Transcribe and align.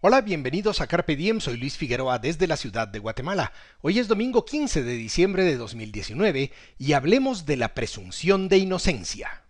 Hola, 0.00 0.20
bienvenidos 0.20 0.80
a 0.80 0.86
Carpe 0.86 1.16
Diem, 1.16 1.40
soy 1.40 1.56
Luis 1.56 1.76
Figueroa 1.76 2.20
desde 2.20 2.46
la 2.46 2.56
ciudad 2.56 2.86
de 2.86 3.00
Guatemala. 3.00 3.52
Hoy 3.80 3.98
es 3.98 4.06
domingo 4.06 4.44
15 4.44 4.84
de 4.84 4.92
diciembre 4.92 5.42
de 5.42 5.56
2019 5.56 6.52
y 6.78 6.92
hablemos 6.92 7.46
de 7.46 7.56
la 7.56 7.74
presunción 7.74 8.48
de 8.48 8.58
inocencia. 8.58 9.42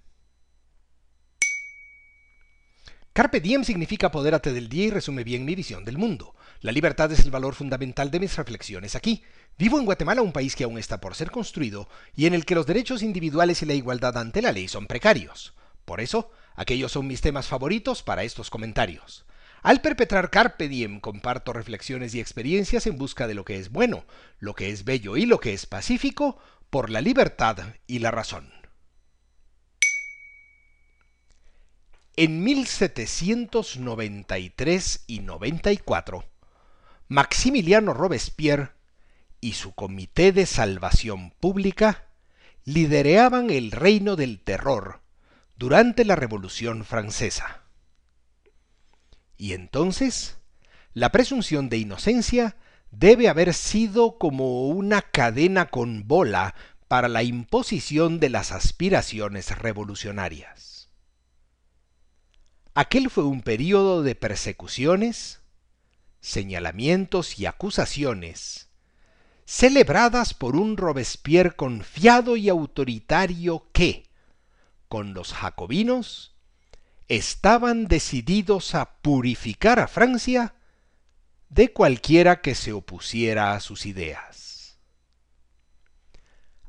Carpe 3.12 3.42
Diem 3.42 3.62
significa 3.62 4.06
apodérate 4.06 4.54
del 4.54 4.70
día 4.70 4.86
y 4.86 4.90
resume 4.90 5.22
bien 5.22 5.44
mi 5.44 5.54
visión 5.54 5.84
del 5.84 5.98
mundo. 5.98 6.34
La 6.62 6.72
libertad 6.72 7.12
es 7.12 7.20
el 7.26 7.30
valor 7.30 7.54
fundamental 7.54 8.10
de 8.10 8.20
mis 8.20 8.34
reflexiones 8.34 8.96
aquí. 8.96 9.22
Vivo 9.58 9.78
en 9.78 9.84
Guatemala, 9.84 10.22
un 10.22 10.32
país 10.32 10.56
que 10.56 10.64
aún 10.64 10.78
está 10.78 10.98
por 10.98 11.14
ser 11.14 11.30
construido 11.30 11.90
y 12.16 12.24
en 12.24 12.32
el 12.32 12.46
que 12.46 12.54
los 12.54 12.64
derechos 12.64 13.02
individuales 13.02 13.60
y 13.60 13.66
la 13.66 13.74
igualdad 13.74 14.16
ante 14.16 14.40
la 14.40 14.52
ley 14.52 14.66
son 14.66 14.86
precarios. 14.86 15.52
Por 15.84 16.00
eso, 16.00 16.30
aquellos 16.54 16.92
son 16.92 17.06
mis 17.06 17.20
temas 17.20 17.48
favoritos 17.48 18.02
para 18.02 18.24
estos 18.24 18.48
comentarios. 18.48 19.26
Al 19.62 19.80
perpetrar 19.80 20.30
Carpe 20.30 20.68
Diem 20.68 21.00
comparto 21.00 21.52
reflexiones 21.52 22.14
y 22.14 22.20
experiencias 22.20 22.86
en 22.86 22.96
busca 22.96 23.26
de 23.26 23.34
lo 23.34 23.44
que 23.44 23.58
es 23.58 23.70
bueno, 23.70 24.04
lo 24.38 24.54
que 24.54 24.70
es 24.70 24.84
bello 24.84 25.16
y 25.16 25.26
lo 25.26 25.40
que 25.40 25.52
es 25.52 25.66
pacífico, 25.66 26.38
por 26.70 26.90
la 26.90 27.00
libertad 27.00 27.74
y 27.86 27.98
la 27.98 28.10
razón. 28.10 28.52
En 32.16 32.42
1793 32.42 35.04
y 35.06 35.20
94, 35.20 36.24
Maximiliano 37.06 37.94
Robespierre 37.94 38.72
y 39.40 39.52
su 39.52 39.72
Comité 39.72 40.32
de 40.32 40.46
Salvación 40.46 41.30
Pública 41.30 42.06
lidereaban 42.64 43.50
el 43.50 43.70
reino 43.70 44.16
del 44.16 44.40
terror 44.40 45.00
durante 45.56 46.04
la 46.04 46.16
Revolución 46.16 46.84
Francesa. 46.84 47.67
Y 49.38 49.52
entonces, 49.52 50.36
la 50.92 51.10
presunción 51.12 51.68
de 51.68 51.78
inocencia 51.78 52.56
debe 52.90 53.28
haber 53.28 53.54
sido 53.54 54.18
como 54.18 54.66
una 54.66 55.00
cadena 55.00 55.66
con 55.66 56.08
bola 56.08 56.54
para 56.88 57.06
la 57.08 57.22
imposición 57.22 58.18
de 58.18 58.30
las 58.30 58.50
aspiraciones 58.50 59.56
revolucionarias. 59.56 60.88
Aquel 62.74 63.10
fue 63.10 63.24
un 63.24 63.42
período 63.42 64.02
de 64.02 64.14
persecuciones, 64.14 65.40
señalamientos 66.20 67.38
y 67.38 67.46
acusaciones, 67.46 68.68
celebradas 69.44 70.34
por 70.34 70.56
un 70.56 70.76
Robespierre 70.76 71.54
confiado 71.54 72.36
y 72.36 72.48
autoritario 72.48 73.68
que, 73.72 74.08
con 74.88 75.14
los 75.14 75.32
jacobinos, 75.32 76.37
estaban 77.08 77.86
decididos 77.88 78.74
a 78.74 79.00
purificar 79.00 79.80
a 79.80 79.88
Francia 79.88 80.54
de 81.48 81.72
cualquiera 81.72 82.42
que 82.42 82.54
se 82.54 82.72
opusiera 82.72 83.54
a 83.54 83.60
sus 83.60 83.86
ideas. 83.86 84.78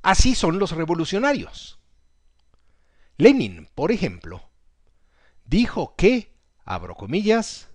Así 0.02 0.36
son 0.36 0.58
los 0.60 0.72
revolucionarios. 0.72 1.78
Lenin, 3.18 3.68
por 3.76 3.92
ejemplo, 3.92 4.50
dijo 5.44 5.96
que, 5.98 6.34
abro 6.64 6.96
comillas, 6.96 7.70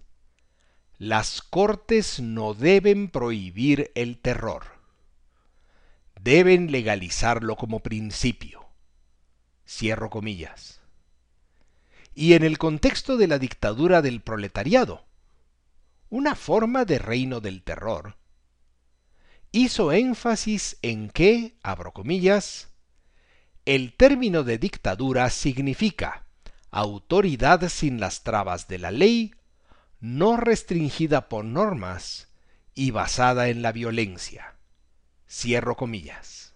las 0.97 1.43
cortes 1.43 2.21
no 2.21 2.55
deben 2.55 3.11
prohibir 3.11 3.93
el 3.95 4.19
terror, 4.19 4.65
deben 6.19 6.73
legalizarlo 6.73 7.56
como 7.56 7.81
principio. 7.81 8.67
Cierro 9.67 10.09
comillas 10.09 10.84
y 12.15 12.34
en 12.34 12.45
el 12.45 12.59
contexto 12.59 13.17
de 13.17 13.27
la 13.27 13.39
dictadura 13.39 14.03
del 14.03 14.20
proletariado, 14.20 15.05
una 16.11 16.34
forma 16.34 16.84
de 16.84 16.98
reino 16.98 17.41
del 17.41 17.62
terror, 17.62 18.17
hizo 19.50 19.93
énfasis 19.93 20.77
en 20.83 21.11
que, 21.11 21.56
abro 21.62 21.93
comillas, 21.93 22.69
el 23.65 23.94
término 23.94 24.44
de 24.44 24.59
dictadura 24.59 25.31
significa 25.31 26.27
autoridad 26.71 27.69
sin 27.69 27.99
las 28.00 28.22
trabas 28.22 28.69
de 28.69 28.78
la 28.78 28.91
ley, 28.91 29.33
no 30.00 30.37
restringida 30.37 31.28
por 31.28 31.44
normas 31.44 32.28
y 32.75 32.91
basada 32.91 33.49
en 33.49 33.62
la 33.62 33.72
violencia. 33.72 34.56
Cierro 35.28 35.77
comillas. 35.77 36.53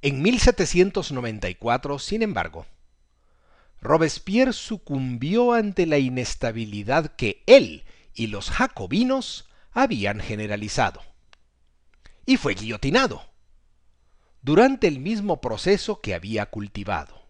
En 0.00 0.22
1794, 0.22 1.98
sin 1.98 2.22
embargo, 2.22 2.66
Robespierre 3.82 4.52
sucumbió 4.52 5.52
ante 5.52 5.86
la 5.86 5.98
inestabilidad 5.98 7.16
que 7.16 7.42
él 7.46 7.84
y 8.14 8.28
los 8.28 8.48
jacobinos 8.48 9.48
habían 9.72 10.20
generalizado. 10.20 11.02
Y 12.24 12.36
fue 12.36 12.54
guillotinado 12.54 13.24
durante 14.40 14.86
el 14.86 15.00
mismo 15.00 15.40
proceso 15.40 16.00
que 16.00 16.14
había 16.14 16.46
cultivado. 16.46 17.26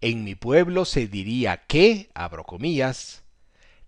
En 0.00 0.24
mi 0.24 0.34
pueblo 0.34 0.86
se 0.86 1.06
diría 1.06 1.66
que, 1.66 2.10
abro 2.14 2.44
comillas, 2.44 3.24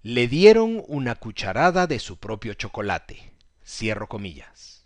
le 0.02 0.28
dieron 0.28 0.82
una 0.86 1.14
cucharada 1.14 1.86
de 1.86 1.98
su 1.98 2.18
propio 2.18 2.52
chocolate, 2.52 3.32
cierro 3.64 4.06
comillas. 4.06 4.84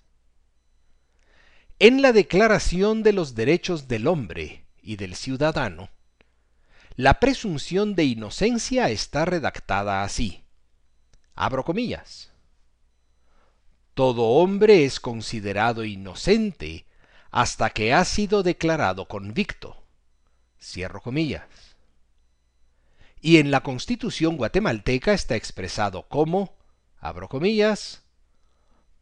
En 1.81 2.03
la 2.03 2.13
Declaración 2.13 3.03
de 3.03 3.13
los 3.13 3.35
Derechos 3.35 3.89
del 3.89 4.07
Hombre, 4.07 4.68
y 4.89 4.97
del 4.97 5.17
ciudadano, 5.17 5.91
la 6.97 7.21
presunción 7.21 7.95
de 7.95 8.05
inocencia 8.05 8.89
está 8.89 9.27
redactada 9.27 10.03
así. 10.03 10.45
Abro 11.35 11.63
comillas. 11.63 12.33
Todo 13.93 14.23
hombre 14.23 14.87
es 14.87 14.99
considerado 14.99 15.85
inocente 15.85 16.87
hasta 17.31 17.69
que 17.69 17.93
ha 17.93 18.03
sido 18.07 18.43
declarado 18.43 19.09
convicto. 19.09 19.77
Cierro 20.59 21.03
comillas. 21.03 21.77
Y 23.21 23.37
en 23.37 23.51
la 23.51 23.61
Constitución 23.61 24.39
guatemalteca 24.39 25.13
está 25.13 25.37
expresado 25.37 26.09
como, 26.09 26.57
abro 26.99 27.29
comillas, 27.29 28.05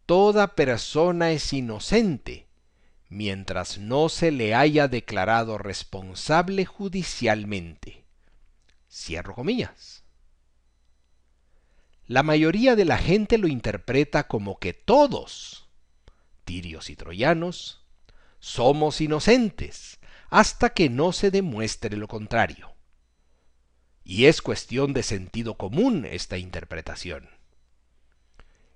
toda 0.04 0.56
persona 0.56 1.30
es 1.30 1.52
inocente 1.52 2.45
mientras 3.08 3.78
no 3.78 4.08
se 4.08 4.30
le 4.30 4.54
haya 4.54 4.88
declarado 4.88 5.58
responsable 5.58 6.64
judicialmente. 6.64 8.04
Cierro 8.90 9.34
comillas. 9.34 10.04
La 12.06 12.22
mayoría 12.22 12.76
de 12.76 12.84
la 12.84 12.98
gente 12.98 13.36
lo 13.36 13.48
interpreta 13.48 14.28
como 14.28 14.58
que 14.58 14.72
todos, 14.72 15.68
tirios 16.44 16.88
y 16.88 16.96
troyanos, 16.96 17.84
somos 18.38 19.00
inocentes 19.00 19.98
hasta 20.30 20.70
que 20.70 20.88
no 20.88 21.12
se 21.12 21.30
demuestre 21.30 21.96
lo 21.96 22.08
contrario. 22.08 22.74
Y 24.04 24.26
es 24.26 24.40
cuestión 24.40 24.92
de 24.92 25.02
sentido 25.02 25.56
común 25.56 26.06
esta 26.08 26.38
interpretación. 26.38 27.28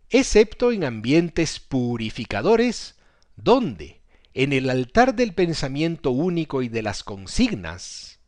Excepto 0.08 0.72
en 0.72 0.82
ambientes 0.82 1.60
purificadores, 1.60 2.96
donde, 3.36 3.99
en 4.34 4.52
el 4.52 4.70
altar 4.70 5.14
del 5.14 5.34
pensamiento 5.34 6.10
único 6.10 6.62
y 6.62 6.68
de 6.68 6.82
las 6.82 7.02
consignas, 7.02 8.20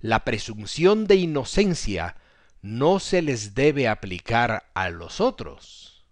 la 0.00 0.24
presunción 0.24 1.06
de 1.06 1.16
inocencia 1.16 2.16
no 2.62 3.00
se 3.00 3.22
les 3.22 3.54
debe 3.54 3.88
aplicar 3.88 4.70
a 4.74 4.90
los 4.90 5.20
otros, 5.20 6.06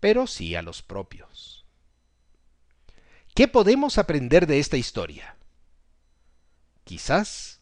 pero 0.00 0.26
sí 0.26 0.54
a 0.54 0.62
los 0.62 0.82
propios. 0.82 1.64
¿Qué 3.34 3.48
podemos 3.48 3.98
aprender 3.98 4.46
de 4.46 4.58
esta 4.58 4.76
historia? 4.76 5.36
Quizás 6.84 7.60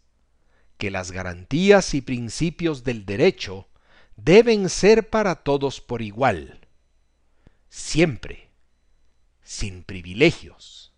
que 0.78 0.90
las 0.90 1.12
garantías 1.12 1.94
y 1.94 2.00
principios 2.00 2.82
del 2.82 3.06
derecho 3.06 3.68
deben 4.16 4.68
ser 4.68 5.10
para 5.10 5.36
todos 5.36 5.80
por 5.80 6.02
igual, 6.02 6.66
siempre 7.68 8.45
sin 9.46 9.84
privilegios, 9.84 10.92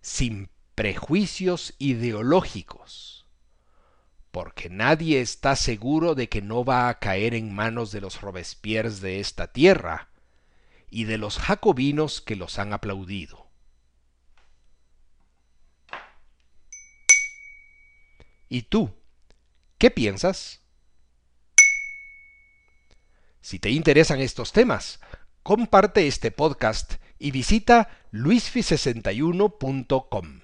sin 0.00 0.50
prejuicios 0.74 1.74
ideológicos, 1.78 3.24
porque 4.32 4.68
nadie 4.68 5.20
está 5.20 5.54
seguro 5.54 6.16
de 6.16 6.28
que 6.28 6.42
no 6.42 6.64
va 6.64 6.88
a 6.88 6.98
caer 6.98 7.34
en 7.34 7.54
manos 7.54 7.92
de 7.92 8.00
los 8.00 8.20
Robespierres 8.20 9.00
de 9.00 9.20
esta 9.20 9.52
tierra 9.52 10.08
y 10.90 11.04
de 11.04 11.18
los 11.18 11.38
jacobinos 11.38 12.20
que 12.20 12.34
los 12.34 12.58
han 12.58 12.72
aplaudido. 12.72 13.48
¿Y 18.48 18.62
tú? 18.62 18.92
¿Qué 19.78 19.92
piensas? 19.92 20.62
Si 23.40 23.60
te 23.60 23.70
interesan 23.70 24.18
estos 24.18 24.50
temas, 24.50 24.98
comparte 25.44 26.08
este 26.08 26.32
podcast 26.32 26.94
y 27.22 27.30
visita 27.30 27.88
luisfi61.com. 28.12 30.41